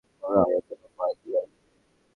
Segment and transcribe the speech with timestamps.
[0.23, 1.59] ওরা আরো পোলাপান নিয়ে আসবে।